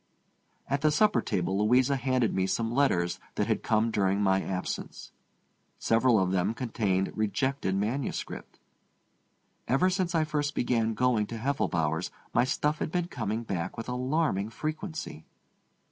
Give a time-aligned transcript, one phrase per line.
[0.67, 5.11] At the supper table Louisa handed me some letters that had come during my absence.
[5.77, 8.57] Several of them contained rejected manuscript.
[9.67, 13.87] Ever since I first began going to Heffelbower's my stuff had been coming back with
[13.87, 15.23] alarming frequency.